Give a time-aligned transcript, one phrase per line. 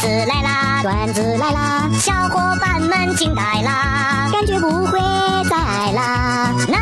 [0.00, 4.98] 子来啦，段子来啦，小伙伴们惊呆啦，感觉不会
[5.48, 6.52] 再爱啦。
[6.68, 6.78] 呐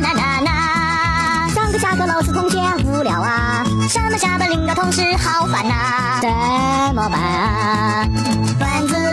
[0.00, 8.06] 呐呐呐，上课下课老师同学无聊啊，上班下班领导同事好烦呐，怎么办啊？
[8.58, 9.05] 段子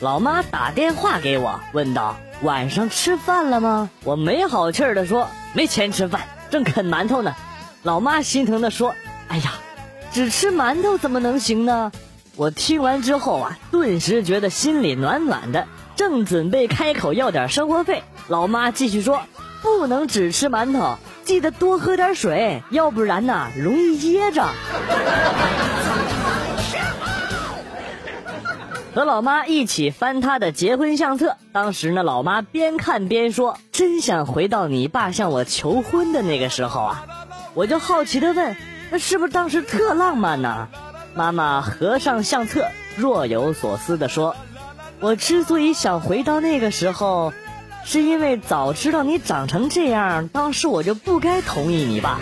[0.00, 7.34] 老妈打电话给我，问道：“晚上吃饭了吗？”我没好气儿的说：“没钱吃饭，正啃馒头呢。”
[7.84, 8.94] 老妈心疼的说
[9.28, 9.52] ：“哎呀，
[10.10, 11.92] 只吃馒头怎么能行呢？”
[12.34, 19.20] 我听完之后啊，顿时觉得心里暖暖的，正准备开口要点生活费，老妈继续说
[19.60, 24.48] ：“不能只吃馒头，记得多喝点水，要不然呐，容易噎着。”
[28.92, 37.06] 和老妈一起翻她的结婚相册，当时呢，老妈边看边说：“真想回到你爸向我求婚的那个时候啊！”
[37.54, 38.56] 我就好奇的问
[38.90, 40.68] ：“那是不是当时特浪漫呢？”
[41.14, 44.34] 妈妈合上相册，若有所思的说
[44.98, 47.32] ：“我之所以想回到那个时候，
[47.84, 52.18] 是因为早知道你长成这样，当时我就不该同意你爸。”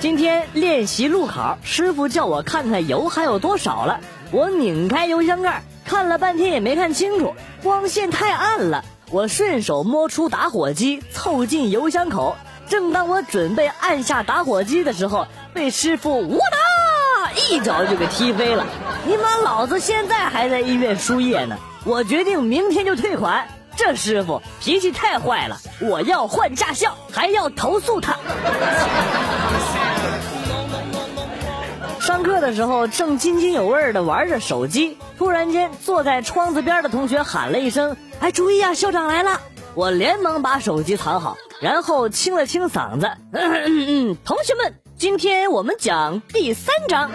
[0.00, 4.00] 今天练习路考，师傅叫我看看油还有多少了。
[4.30, 8.82] 我拧开油箱盖，看了半天也没看清楚，光线太暗了。
[9.10, 12.38] 我顺手摸出打火机，凑近油箱口。
[12.66, 18.64] 正当我准备按下打火机的时候，被师傅呜哒一脚就给踢飞了。
[19.06, 21.58] 你妈老子现在还在医院输液呢。
[21.84, 23.48] 我决定明天就退款。
[23.76, 28.16] 这师傅脾气太坏了，我要换驾校，还要投诉他。
[32.10, 39.40] 上课的时候正津津有味的玩着手机，突然间坐在窗子边的同学喊了一声：“哎，注意啊，校长来了！”
[39.76, 47.12] 我连忙把手机藏好，然后清了清嗓子：“嗯嗯嗯，同学们，今天我们讲第三章。”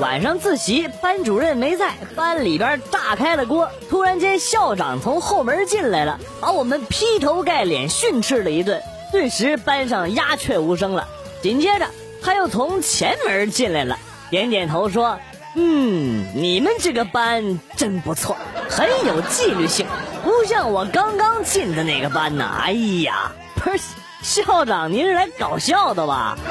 [0.00, 3.68] 晚上自习，班主任没在，班里边炸开了锅。
[3.88, 8.82] 突然间，校长从后门进来了，把我们劈头盖脸训斥了一顿。
[9.12, 11.06] 顿时班上鸦雀无声了。
[11.40, 11.86] 紧接着
[12.22, 13.98] 他又从前门进来了，
[14.30, 15.18] 点点头说
[15.54, 18.36] ：“嗯，你们这个班真不错，
[18.68, 19.86] 很有纪律性，
[20.24, 22.72] 不像我刚刚进的那个班呢。”哎
[23.04, 23.78] 呀，不是
[24.22, 26.36] 校长，您是来搞笑的吧？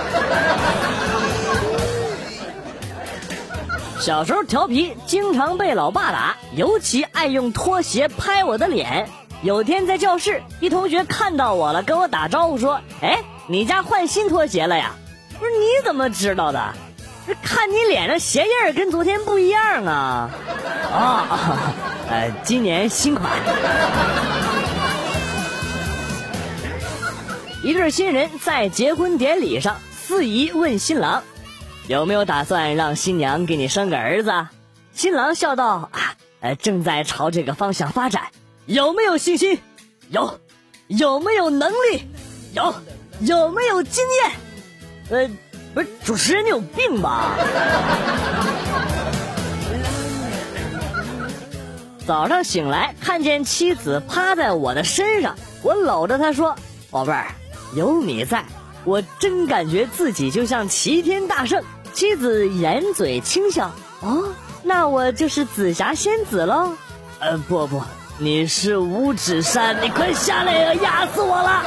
[3.99, 9.09] 小时候调皮，经常被老爸打，尤其爱用拖鞋拍我的脸。
[9.43, 14.93] 有天在教室，一同学看到我了，跟我打招呼说：“哎，你家换新拖鞋了呀？”
[15.37, 16.73] 不是你怎么知道的？
[17.43, 20.29] 看你脸上鞋印儿跟昨天不一样啊！
[20.91, 21.73] 啊，
[22.09, 23.29] 呃，今年新款。
[27.63, 31.21] 一对新人在结婚典礼上，司仪问新郎
[31.87, 34.47] ：“有没有打算让新娘给你生个儿子？”
[34.93, 38.23] 新郎笑道：“啊，呃，正在朝这个方向发展。”
[38.67, 39.57] 有没有信心？
[40.09, 40.39] 有，
[40.87, 42.05] 有没有能力？
[42.53, 42.73] 有，
[43.21, 44.31] 有没有经验？
[45.09, 45.25] 呃，
[45.73, 47.37] 不是，主持人你有病吧？
[52.05, 56.53] 早上醒来，看见妻子趴在我的身上，我搂着她说
[56.91, 57.27] ：“宝贝儿，
[57.73, 58.43] 有你在，
[58.83, 61.63] 我真感觉自己就像齐天大圣。”
[61.93, 63.71] 妻子掩嘴轻笑
[64.03, 64.25] ：“哦，
[64.61, 66.73] 那我就是紫霞仙子喽？”
[67.19, 67.83] 呃，不不。
[68.19, 70.73] 你是五指山，你快下来呀！
[70.75, 71.63] 压死我了！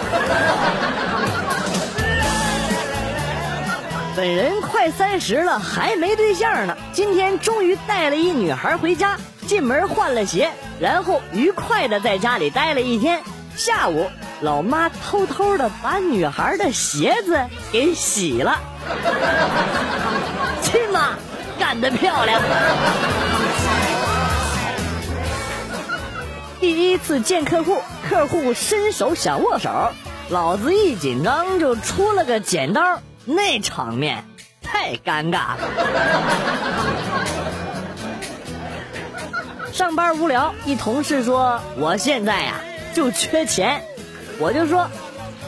[4.17, 6.77] 本人快三十了，还没对象呢。
[6.93, 9.17] 今天终于带了一女孩回家，
[9.47, 10.51] 进门换了鞋，
[10.81, 13.21] 然后愉快的在家里待了一天。
[13.57, 14.11] 下午，
[14.41, 17.39] 老妈偷偷的把女孩的鞋子
[17.73, 18.59] 给洗了。
[20.63, 21.11] 亲妈，
[21.59, 22.41] 干得漂亮！
[26.61, 29.93] 第一次见客户，客户伸手想握手，
[30.29, 34.27] 老子一紧张就出了个剪刀，那场面
[34.61, 35.59] 太尴尬了。
[39.73, 42.61] 上班无聊，一同事说我现在呀
[42.93, 43.83] 就缺钱，
[44.39, 44.91] 我就说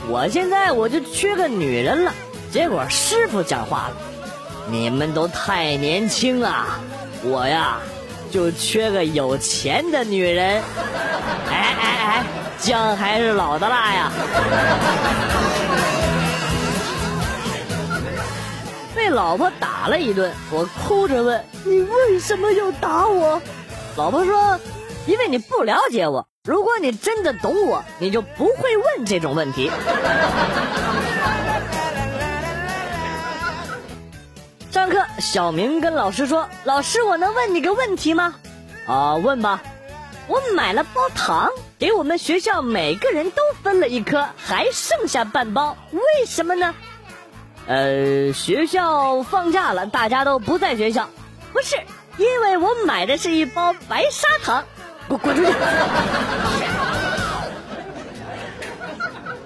[0.09, 2.15] 我现在我就缺个女人了。
[2.51, 3.97] 结果师傅讲话了，
[4.71, 6.81] 你们都太年轻啊，
[7.23, 7.81] 我呀。
[8.33, 10.63] 就缺个有钱的女人，
[11.51, 12.25] 哎哎哎，
[12.59, 14.11] 姜还是老的辣呀！
[18.95, 23.39] 被老婆打了一顿，我哭着问：“你为什么要打我？”
[23.97, 24.59] 老婆说
[25.05, 26.27] ：“因为你不了解我。
[26.45, 29.71] 如果你真的懂我，你就不会问这种问题。”
[35.23, 38.35] 小明跟老师说：“老师，我能问你个问题吗？”
[38.87, 39.63] 啊，问吧。
[40.27, 41.49] 我买了包糖，
[41.79, 46.75] 给我们学校每个人都分了一颗，还剩下半包，为什么呢？
[47.69, 51.09] 呃，学校放假了，大家都不在学校。
[51.53, 51.77] 不是，
[52.17, 54.65] 因为我买的是一包白砂糖。
[55.09, 55.53] 滚滚出去！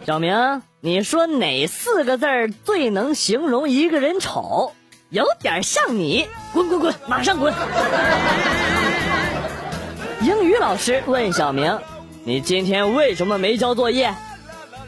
[0.06, 4.72] 小明，你说哪四个字儿最能形容一个人丑？
[5.16, 6.28] 有点像你。
[6.52, 7.50] 滚滚滚，马上滚！
[10.20, 11.78] 英语老师问小明
[12.22, 14.14] ：“你今天为什么没交作业？”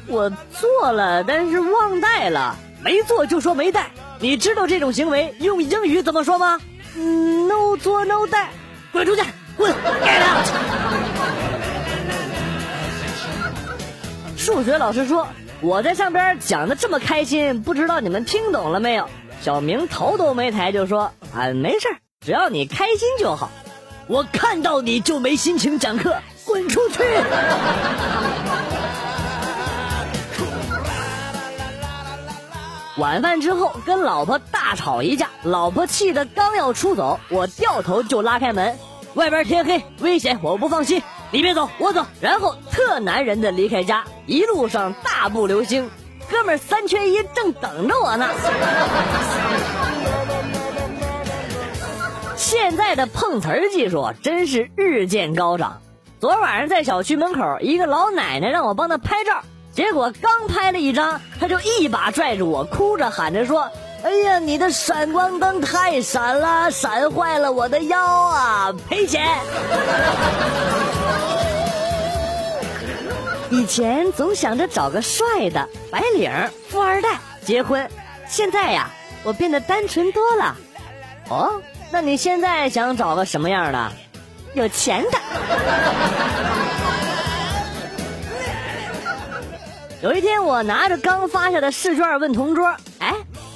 [0.06, 2.54] 我做了，但是忘带了。
[2.82, 3.86] 没做就说没带。
[4.18, 6.60] 你知道这种行为用英语怎么说吗
[6.94, 8.50] ？No 做 No 带。
[8.92, 9.22] 滚出去！
[9.56, 10.46] 滚！Get out！
[14.36, 15.26] 数学老师说
[15.62, 19.08] ：“我在上边讲的这么开心，不知道你们听懂了没有？”
[19.40, 21.88] 小明头都没抬就说：“啊，没事
[22.20, 23.50] 只要你开心就好。”
[24.08, 27.02] 我看到你就没心情讲课，滚出去！
[32.96, 38.78] 晚饭之后跟老婆大吵一架，老婆气得刚要出走，我掉头就拉开门。
[39.14, 42.06] 外边天黑，危险，我不放心，你别走，我走。
[42.20, 45.90] 然后特男人的离开家，一路上大步流星，
[46.30, 48.28] 哥们三缺一正等着我呢。
[52.36, 55.80] 现在的碰瓷儿技术真是日渐高涨。
[56.20, 59.40] 昨晚上在小区门口，一个老奶奶让我帮她拍照，
[59.72, 63.70] 结果刚拍了一张，她就一把拽住我，哭着喊着说
[64.02, 69.26] ：“哎呀，你的闪光灯太闪了，闪坏了我的腰啊，赔钱！”
[73.50, 76.30] 以前总想着找个帅的白领
[76.68, 77.88] 富二代结婚，
[78.28, 78.90] 现在呀，
[79.24, 80.56] 我变得单纯多了。
[81.30, 81.62] 哦。
[81.90, 83.92] 那你现在想找个什么样的？
[84.52, 85.18] 有钱的。
[90.02, 93.14] 有一天，我拿着刚发下的试卷问同桌：“哎，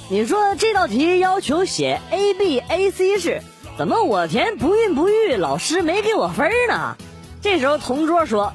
[0.09, 3.39] 你说这道题要求写 A B A C 式，
[3.77, 6.97] 怎么我填不孕不育，老师没给我分呢？”
[7.39, 8.51] 这时候，同桌说：“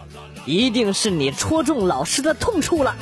[0.48, 2.96] 一定是你戳中老师的痛处了。”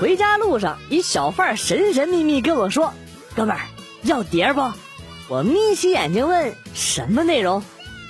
[0.00, 2.94] 回家路上，一小贩神神秘秘跟我说
[3.34, 3.62] ：“哥们儿，
[4.02, 4.62] 要碟不？”
[5.28, 7.64] 我眯起眼睛问：“什么内容？”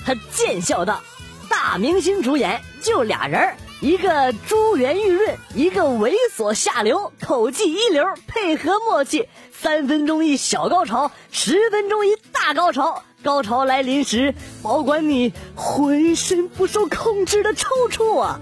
[0.05, 1.00] 他贱笑道
[1.49, 13.03] ：“大明星主演，就俩人一个珠圆玉润，一个猥琐下流，口技一流，配合默契，三分钟一小高潮，十分钟一大高潮。
[13.25, 18.38] 高潮来临时，保管你浑身不受控制的抽搐啊！”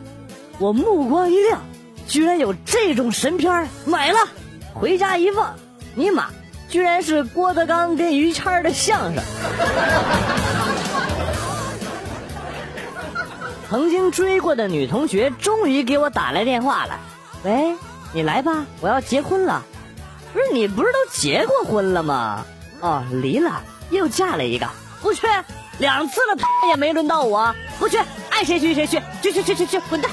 [0.58, 1.62] 我目光一亮。
[2.08, 4.18] 居然有这种神片儿买了，
[4.74, 5.54] 回家一放，
[5.94, 6.26] 尼玛，
[6.68, 9.22] 居然是郭德纲跟于谦的相声。
[13.70, 17.00] 曾经追过的女同学终于给我打来电话了，
[17.44, 17.74] 喂，
[18.12, 19.62] 你来吧，我要结婚了。
[20.34, 22.44] 不是你不是都结过婚了吗？
[22.80, 24.66] 哦，离了，又嫁了一个，
[25.00, 25.26] 不去，
[25.78, 27.98] 两次了，他也没轮到我，不去，
[28.30, 30.10] 爱谁去谁去，去去去去去，滚蛋。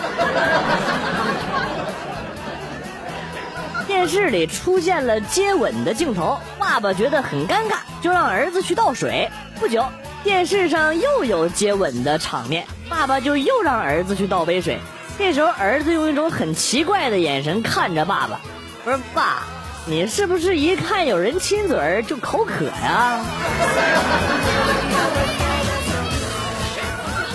[3.88, 9.30] 电视里出现了接吻的镜头，爸爸觉得很尴尬，就让儿子去倒水。
[9.60, 9.84] 不久，
[10.24, 14.78] 电视上又有接吻的场面，爸爸就又让儿子去倒杯水。
[15.18, 18.40] 这时候，儿子用一种很奇怪的眼神看着爸爸，
[18.84, 19.44] 不是爸，
[19.90, 23.26] 你是不是一看有人亲嘴儿就口渴呀？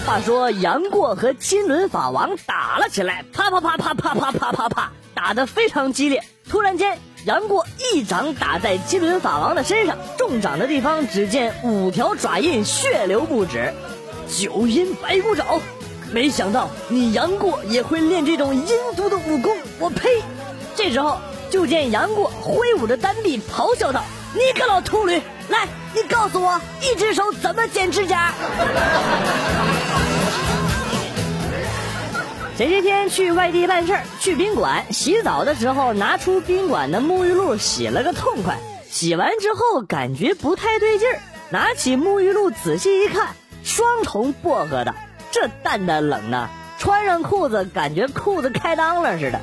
[0.06, 6.22] 话说杨过和金轮法王打了起来，啪啪啪啪啪啪啪啪啪，打得非常激烈。
[6.48, 13.74] 突然间，杨过一掌打在金轮法王的身上，中掌的地方只见五条爪印，血流不止。
[14.28, 15.60] 九阴白骨爪，
[16.12, 20.22] 没想到你杨过也会练这种阴毒的武功，我呸！
[20.76, 21.18] 这时候，
[21.54, 24.02] 就见杨过挥舞着单臂，咆哮道
[24.34, 28.32] ：“你个老秃驴，来，你告诉我，一只手怎么剪指甲？”
[32.58, 38.58] 前些天去外地办事儿，去宾馆洗澡的时候，拿出宾馆的沐浴露洗了个痛快。
[38.90, 41.20] 洗完之后感觉不太对劲儿，
[41.50, 43.28] 拿起沐浴露仔细一看，
[43.62, 44.92] 双重薄荷的，
[45.30, 46.48] 这淡淡冷呢，
[46.80, 49.40] 穿上裤子感觉裤子开裆了似的。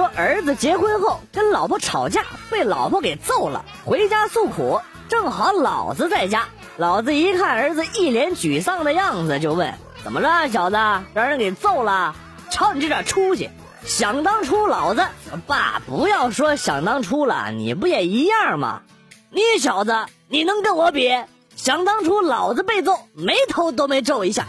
[0.00, 4.80] 说儿子结婚后跟老婆吵架，被老婆给揍了，回家诉苦。
[5.10, 10.76] 正好老子在家，老子一看儿子一脸沮丧的样子，就问：“怎么了，小子？
[11.12, 12.14] 让人给揍了？
[12.48, 13.50] 瞧你这点出息！
[13.84, 15.06] 想当初老子……
[15.46, 18.80] 爸，不要说想当初了，你不也一样吗？
[19.28, 21.14] 你小子，你能跟我比？
[21.56, 24.46] 想当初老子被揍，眉头都没皱一下。”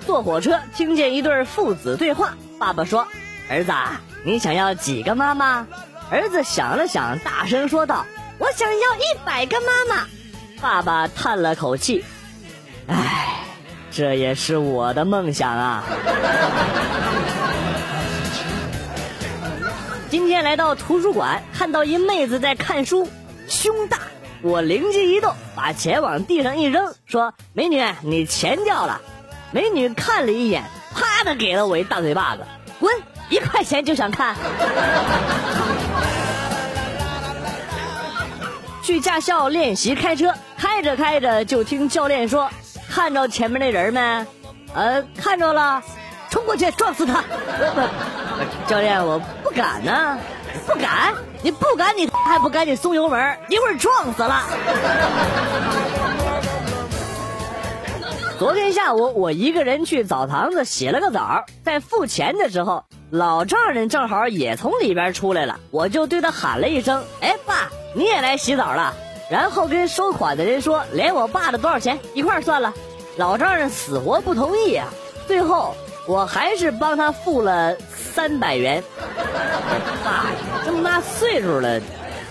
[0.00, 3.06] 坐火车听见一对父子对话，爸爸说
[3.48, 3.72] ：“儿子，
[4.24, 5.66] 你想要几个妈妈？”
[6.10, 8.06] 儿子想了想，大声说道
[8.38, 10.06] ：“我想要一百个妈妈。”
[10.60, 12.04] 爸爸叹了口气
[12.88, 13.44] ：“唉，
[13.90, 15.84] 这也是我的梦想啊。
[20.10, 23.08] ”今天来到图书馆，看到一妹子在看书，
[23.46, 23.98] 胸大，
[24.42, 29.00] 我灵机一动，把钱往地上一扔，说：“美女，你钱掉了。”
[29.52, 30.62] 美女看了一眼，
[30.94, 32.46] 啪的给了我一大嘴巴子，
[32.78, 32.92] 滚！
[33.28, 34.36] 一块钱就想看。
[38.82, 42.48] 去驾校练习开车，开着开着就听教练说
[42.88, 44.26] ：“看着前面那人没？
[44.74, 45.82] 呃，看着了，
[46.28, 47.22] 冲过去撞死他。
[48.66, 50.18] ”教练，我不敢呢，
[50.66, 54.42] 不敢，你不敢，你还不赶紧松油门，一会儿撞死了。
[58.40, 68.94] 昨天下午，我一个人去澡堂子洗了个澡，在付钱的时候，老丈人正好也从里边出来了，我就对他喊了一声：“哎，爸，你也来洗澡了？”
[69.30, 72.72] 然后跟收款的人说：“连我爸的多少钱一块算了。”
[73.18, 74.88] 老丈人死活不同意啊，
[75.26, 75.74] 最后
[76.08, 78.82] 我还是帮他付了三百元。
[80.02, 80.24] 爸，
[80.64, 81.78] 这么大岁数了，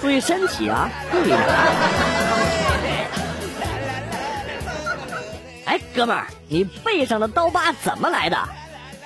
[0.01, 0.89] 注意身体啊！
[1.11, 2.68] 对。
[5.69, 8.39] 哎，哥们儿，你背上的刀疤怎么来的？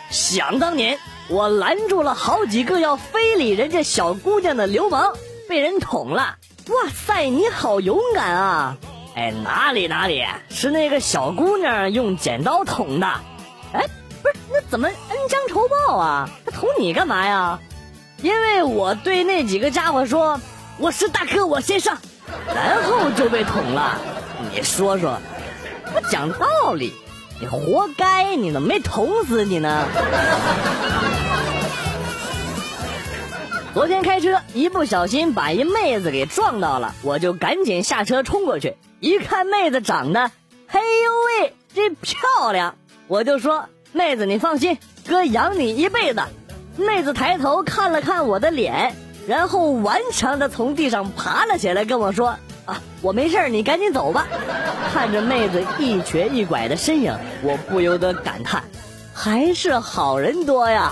[0.09, 5.13] 想当年，我拦住了好几个要非礼人家小姑娘的流氓，
[5.49, 6.37] 被人捅了。
[6.69, 8.77] 哇塞，你好勇敢啊！
[9.13, 13.07] 哎，哪里哪里，是那个小姑娘用剪刀捅的。
[13.73, 13.85] 哎，
[14.21, 16.29] 不是，那怎么恩将仇报啊？
[16.45, 17.59] 他捅你干嘛呀？
[18.21, 20.39] 因为我对那几个家伙说
[20.79, 21.97] ：“我是大哥，我先上。”
[22.55, 23.97] 然后就被捅了。
[24.49, 25.19] 你说说。
[26.09, 26.93] 讲道理，
[27.39, 28.35] 你活该！
[28.35, 29.87] 你怎么没捅死你呢？
[33.73, 40.29] 昨天开车一不小心把一妹子给撞到了，我就赶紧下车冲过去，一看妹子长得，
[40.67, 42.75] 嘿呦喂，这漂亮！
[43.07, 46.21] 我就说妹子你放心，哥养你一辈子。
[46.75, 48.95] 妹子抬头看了看我的脸，
[49.27, 52.35] 然后顽强的从地上爬了起来，跟我说。
[52.65, 54.27] 啊，我没事你赶紧走吧。
[54.93, 58.63] 看着妹子一瘸一拐的身影，我不由得感叹，
[59.13, 60.91] 还是好人多呀。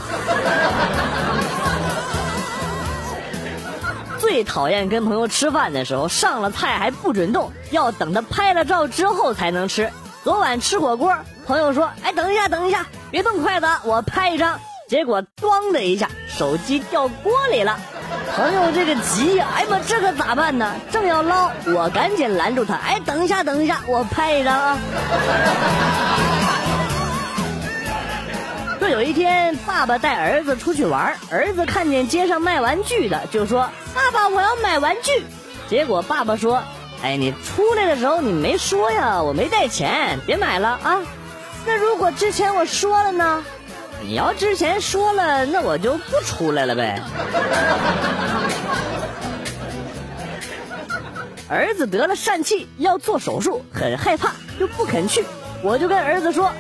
[4.19, 9.91] 最讨厌跟朋友吃饭的时候，上了菜还不准动，要等他拍了照之后才能吃。
[10.23, 11.13] 昨晚吃火锅，
[11.45, 17.79] 朋友说：“哎，等一下，等一下，别动筷子，我拍一张。”结果“咣”的一下，手机掉锅里了。
[18.29, 20.73] 朋友这个急呀，哎妈，这可咋办呢？
[20.91, 22.75] 正要捞，我赶紧拦住他。
[22.75, 24.77] 哎，等一下，等一下，我拍一张啊。
[28.79, 35.23] 说有一天，爸爸带儿子出去玩，儿子看见街上卖玩具的，就说：“爸爸，我要买玩具。”
[35.69, 36.63] 结果爸爸说
[37.03, 40.99] ：“哎，你出来的时候你没说呀，我没带钱，别买了啊。
[41.65, 43.43] 那如果之前我说了呢？”
[44.03, 47.01] 你要之前说了，那我就不出来了呗。
[51.47, 55.23] 儿子得了疝气，要做手术，很害怕，又不肯去。
[55.63, 56.51] 我就跟儿子说：“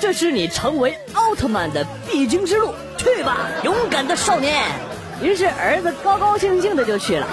[0.00, 4.62] 这是你成为奥特曼的必经之路，去吧，勇敢的少年。”
[5.22, 7.26] 于是儿子高高兴兴的就去了。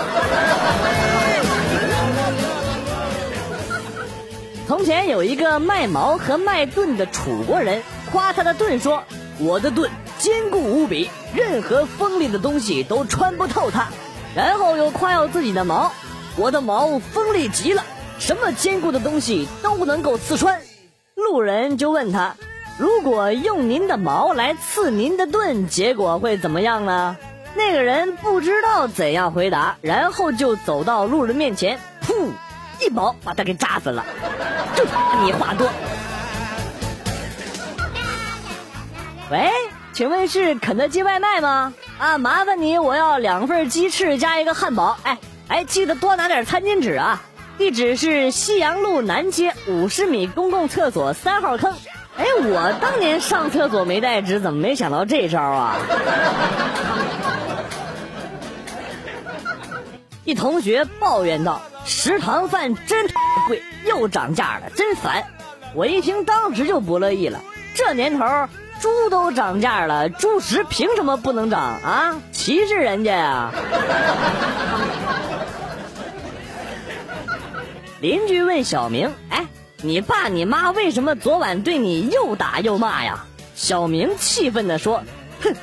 [4.68, 7.82] 从前有一个卖矛和卖盾的楚国人，
[8.12, 9.04] 夸他的盾说。
[9.40, 13.88] 我的盾坚固无比，任何锋利的东西都穿不透它。
[14.36, 15.92] 然后又夸耀自己的矛，
[16.36, 17.84] 我的矛锋利极了，
[18.20, 20.62] 什么坚固的东西都能够刺穿。
[21.16, 22.36] 路人就问他，
[22.78, 27.18] 如果用您的矛来刺您的盾，结果会怎么样呢？
[27.56, 32.30] 那个人不知道怎样回答，然后就走到路人面前，噗，
[32.80, 34.06] 一矛把他给扎死了。
[34.76, 34.84] 就
[35.24, 35.68] 你话多。
[39.30, 39.52] 喂，
[39.92, 41.74] 请问是肯德基外卖吗？
[41.98, 44.98] 啊，麻烦你，我要两份鸡翅加一个汉堡。
[45.04, 45.18] 哎
[45.50, 47.22] 哎，记得多拿点餐巾纸啊。
[47.58, 51.76] 地址是西阳路南街五十米公共厕所三号坑。
[52.16, 55.76] 哎，我当年上厕所没带纸，怎么没想到这招啊？
[60.24, 63.08] 一同学抱怨道：“食堂饭真
[63.48, 65.26] 贵，又涨价了，真烦。”
[65.76, 67.42] 我一听，当时就不乐意了。
[67.74, 68.26] 这年头，
[68.82, 72.16] 猪都涨价了，猪食凭什么不能涨啊？
[72.32, 73.52] 歧视人家呀！
[78.00, 79.48] 邻居问小明：“哎，
[79.82, 85.04] 你爸你妈为什么昨晚对你又打又骂呀？”小明气愤地说
[85.42, 85.56] ：“哼，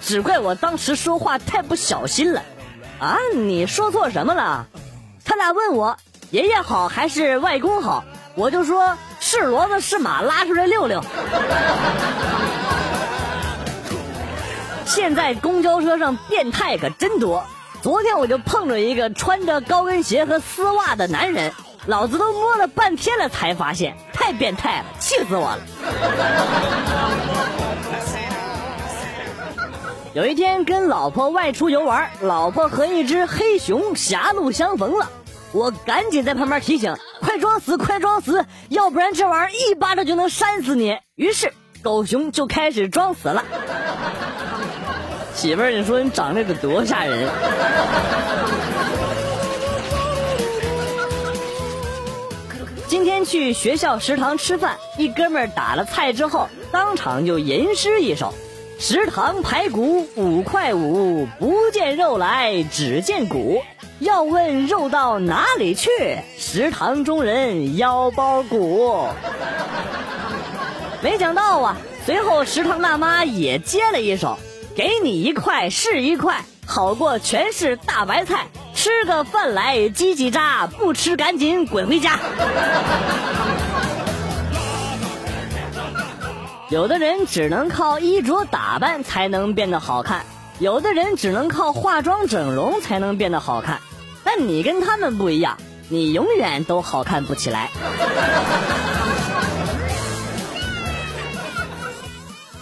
[0.00, 2.42] 只怪我当时说话太不小心了。”
[3.00, 4.66] 啊，你说错什么了？
[5.24, 5.96] 他俩问我
[6.30, 11.02] 爷爷好还是外公好，我就说是骡子是马拉出来溜溜。
[14.92, 17.44] 现在公交车上变态可真多，
[17.80, 21.52] 昨天我就碰着一个穿着高跟鞋和丝袜的男人。
[21.86, 25.60] 老子都摸了半天了，才发现太变态了，气死我了！
[30.12, 35.08] 有一天跟老婆外出游玩，老婆和一只黑熊狭路相逢了，
[35.52, 43.44] 我赶紧在旁边提醒：“快装死，快装死，要不然这玩意儿一巴掌就能扇死你。”于是狗熊就开始装死了。
[45.40, 47.26] 媳妇儿，你说你长得得多吓人！
[52.86, 58.34] 今天去学校食堂吃饭，一哥们儿打了菜之后，当场就吟诗一首
[58.78, 63.62] ：“食堂排骨五块五，不见肉来只见骨。
[64.00, 65.88] 要问肉到哪里去？
[66.36, 69.06] 食堂中人腰包鼓。”
[71.00, 74.38] 没想到啊，随后食堂大妈也接了一首
[74.80, 82.18] ：“给你一块是一块，好过全是大白菜。”吃个饭来叽叽喳，不吃赶紧滚回家。
[86.70, 90.24] 有的人只能靠衣着打扮才能变得好看，
[90.60, 93.78] 有的人只能靠化妆整容才能变得好看，
[94.24, 95.58] 但你跟他们不一样，
[95.90, 97.68] 你永远都好看不起来。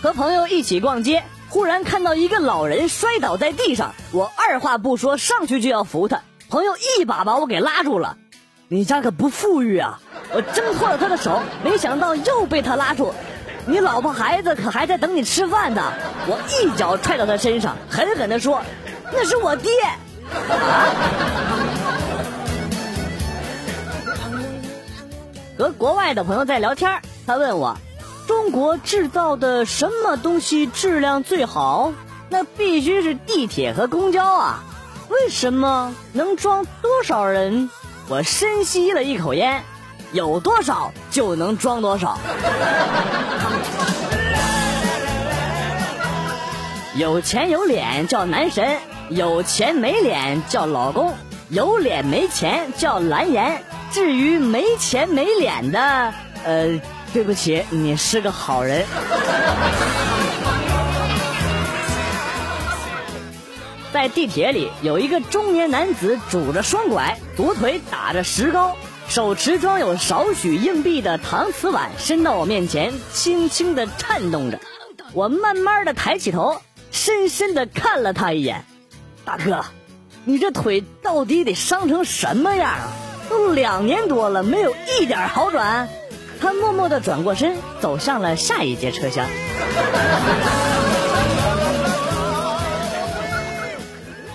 [0.03, 1.23] 和朋友一起逛街。
[1.51, 8.17] 忽然看到一个老人摔倒在地上，我二话不说上去就要扶他，朋友一把把我给拉住了。
[8.69, 9.99] 你家可不富裕啊！
[10.31, 13.15] 我挣脱了他的手，没想到又被他拉住。
[13.65, 15.95] 你老婆孩子可还在等你吃饭呢！
[16.27, 18.61] 我一脚踹到他身上，狠狠地说
[19.11, 19.73] ：“那是我爹！”
[25.59, 27.75] 和国外的朋友在聊天，他问我。
[28.29, 31.95] 中国制造的什么东西质量最好？
[32.29, 34.63] 那必须是地铁和公交啊！
[35.09, 35.95] 为什么？
[36.13, 37.71] 能装多少人？
[38.07, 39.65] 我深吸了一口烟，
[40.13, 42.19] 有多少就能装多少。
[46.97, 51.15] 有钱有脸叫男神，有钱没脸叫老公，
[51.49, 53.65] 有脸没钱叫蓝颜。
[53.91, 56.13] 至于没钱没脸的，
[56.45, 56.79] 呃。
[57.13, 58.85] 对不起，你是个好人。
[63.93, 68.77] 在地铁里，有一个中年男子拄着双拐，左腿打着石膏，
[69.09, 74.61] 手持装有少许硬币的搪瓷碗，伸到我面前，轻轻的颤动着。
[75.15, 76.61] 我慢慢的抬起头，
[76.93, 78.67] 深深的看了他一眼。
[79.25, 79.65] 大哥，
[80.25, 82.89] 你这腿到底得伤成什么样啊？
[83.31, 85.89] 都两年多了，没有一点好转。
[86.41, 89.27] 他默默地转过身，走向了下一节车厢。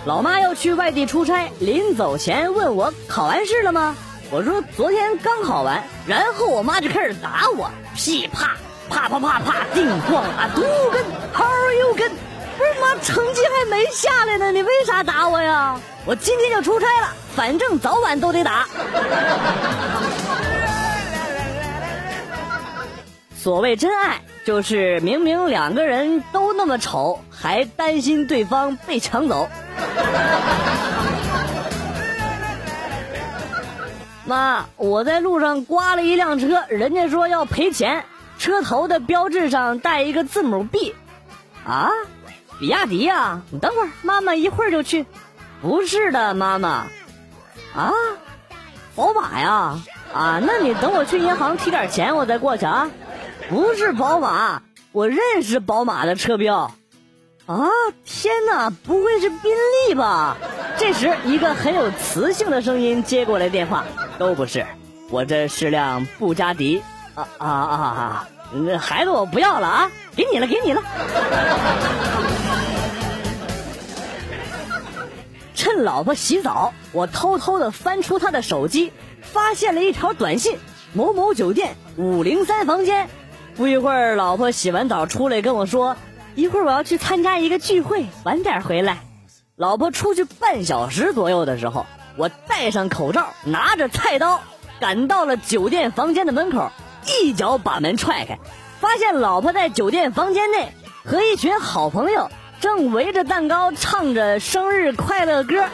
[0.05, 3.95] 老妈要去外地出差，临走前问我考完试了吗？
[4.31, 5.83] 我说昨天刚考完。
[6.05, 8.57] 然后我妈就开始打我，噼啪
[8.89, 10.61] 啪啪啪啪，叮咣啊，嘟
[10.91, 11.01] 跟
[11.33, 12.11] ，How are you 根？
[12.57, 15.79] 不是妈，成绩还没下来呢，你为啥打我呀？
[16.05, 18.67] 我今天就出差了，反正早晚都得打。
[23.43, 29.49] 所谓真爱，就是明明两个人都那么丑，还担心对方被抢走。
[34.23, 38.05] 妈，我在路上刮了一辆车，人家说要赔钱，
[38.39, 40.95] 车头的标志上带一个字母 B。
[41.65, 41.89] 啊，
[42.61, 43.41] 比亚迪呀？
[43.51, 45.05] 你等会儿，妈妈一会儿就去。
[45.61, 46.87] 不是的，妈妈。
[47.75, 47.91] 啊，
[48.95, 49.81] 宝马呀？
[50.13, 52.89] 啊，那你等我去银行提点钱，我再过去啊。
[53.49, 56.71] 不是宝马，我认识宝马的车标。
[57.45, 57.67] 啊，
[58.05, 59.51] 天哪，不会是宾
[59.89, 60.37] 利吧？
[60.77, 63.83] 这时，一个很有磁性的声音接过来电话，
[64.17, 64.65] 都不是，
[65.09, 66.81] 我这是辆布加迪。
[67.15, 68.29] 啊啊啊啊！
[68.53, 70.81] 那孩子我不要了啊，给你了，给你了。
[75.53, 80.57] 趁老婆洗澡，我偷偷的翻出她的手机，发现了一条短信：
[80.93, 83.09] 某某酒店五零三房间。
[83.55, 85.95] 不一会儿，老婆洗完澡出来跟我说
[86.33, 88.99] ：“一会儿我要去参加一个聚会，晚点回来。”
[89.55, 91.85] 老婆出去半小时左右的时候，
[92.17, 94.41] 我戴上口罩，拿着菜刀，
[94.79, 96.71] 赶到了酒店房间的门口，
[97.05, 98.39] 一脚把门踹开，
[98.79, 100.69] 发现老婆在酒店房间内
[101.05, 102.29] 和一群好朋友。
[102.59, 105.65] 正围着蛋糕唱着生日快乐歌，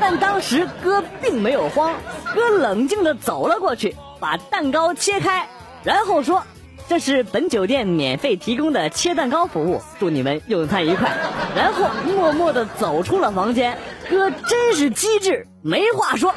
[0.00, 1.94] 但当时哥并没有慌，
[2.34, 5.46] 哥冷静地走了过去，把蛋糕切开，
[5.82, 6.42] 然后说
[6.88, 11.10] ：“这是本酒店免费提供的切蛋糕服务，祝你们用餐愉快。”
[11.56, 13.76] 然后默默的走出了房间。
[14.08, 16.34] 哥真是机智，没话说。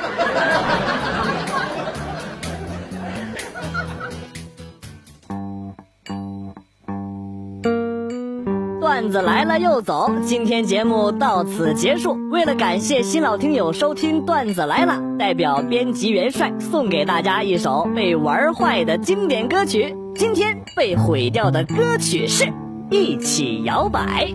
[9.03, 12.17] 段子来了又走，今天节目到此结束。
[12.31, 19.93] 为了感谢新老听友收听段子来了，代表编辑元帅送给大家一首被玩坏的经典歌曲。
[20.15, 22.45] 今天被毁掉的歌曲是
[22.91, 24.25] 《一起摇摆》。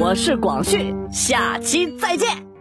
[0.00, 2.53] 我是广旭，下期再见。